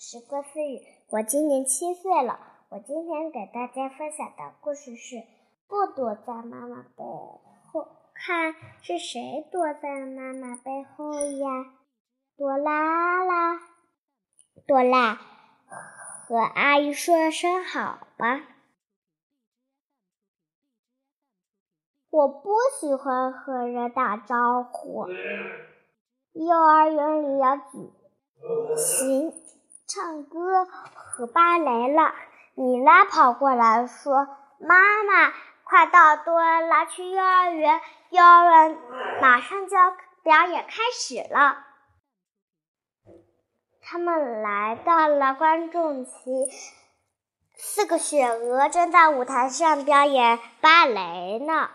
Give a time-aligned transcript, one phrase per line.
[0.00, 0.80] 时歌私语，
[1.10, 2.38] 我今年七岁了。
[2.68, 5.16] 我今天给大家分享的故事是
[5.66, 7.02] 《不躲在妈妈背
[7.66, 11.74] 后看》，是谁躲在妈妈背后呀？
[12.36, 13.60] 朵拉啦，
[14.68, 15.16] 朵拉，
[16.28, 18.42] 和阿姨说声好吧。
[22.10, 25.08] 我不喜欢和人打招呼。
[26.34, 27.90] 幼儿园里要举
[28.76, 29.47] 行。
[29.88, 32.14] 唱歌和芭蕾了，
[32.54, 34.28] 米拉跑过来说
[34.60, 35.32] ：“妈妈，
[35.64, 38.78] 快到多拉去幼儿园，幼儿园
[39.22, 41.64] 马上就要表演开始了。”
[43.80, 46.12] 他们来到了观众席，
[47.56, 51.70] 四个雪鹅正在舞台上表演芭蕾呢。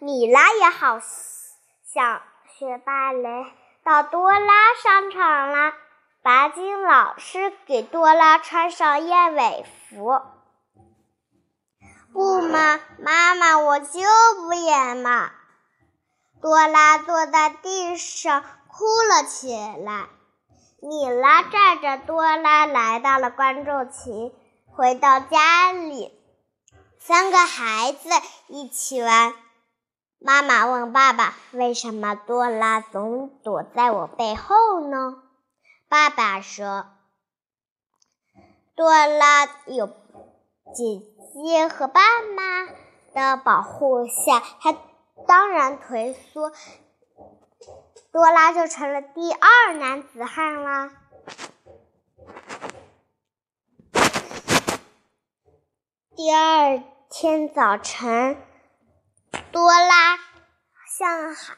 [0.00, 2.22] 米拉也好想
[2.58, 3.46] 学芭蕾，
[3.84, 5.72] 到多拉商场了。
[6.28, 10.20] 白金老师给多拉穿上燕尾服。
[12.12, 14.00] 不嘛，妈妈，我就
[14.42, 15.30] 不演嘛！
[16.42, 20.08] 多拉坐在地上哭了起来。
[20.82, 24.34] 米拉载着多拉来到了观众席，
[24.66, 26.12] 回到家里，
[26.98, 28.10] 三个孩子
[28.48, 29.32] 一起玩。
[30.18, 35.22] 妈妈问爸爸：“为什么多拉总躲在我背后呢？”
[35.88, 36.86] 爸爸说
[38.76, 41.00] ：“多拉有姐
[41.32, 42.02] 姐和爸
[42.36, 42.66] 妈
[43.14, 44.76] 的保护下，他
[45.26, 46.52] 当然退缩，
[48.12, 50.90] 多拉就成了第二男子汉啦。”
[56.14, 58.36] 第二天早晨，
[59.52, 60.18] 多拉
[60.98, 61.56] 向海。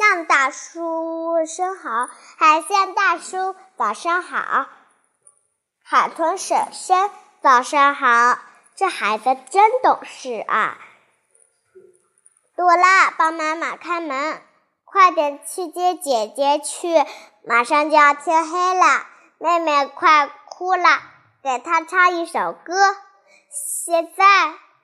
[0.00, 4.66] 向大叔声好，海象大叔早上好，
[5.84, 7.10] 海豚婶婶
[7.42, 8.38] 早上好，
[8.74, 10.78] 这孩子真懂事啊！
[12.56, 14.40] 朵拉帮妈妈开门，
[14.86, 17.04] 快点去接姐姐去，
[17.46, 19.06] 马上就要天黑了。
[19.36, 20.98] 妹妹快哭了，
[21.42, 22.74] 给她唱一首歌。
[23.84, 24.24] 现在，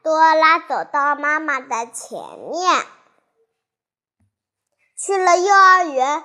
[0.02, 2.20] 多拉走到妈妈的前
[2.52, 2.86] 面。
[4.96, 6.24] 去了幼儿园，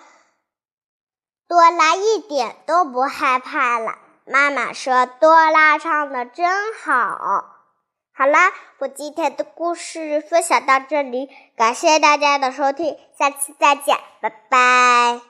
[1.48, 3.98] 多拉一点都不害怕了。
[4.26, 7.46] 妈妈说：“多拉唱的真好。”
[8.14, 15.22] 好啦，我今天的故事分享到这里，感谢大家的收听，下期再见，拜拜。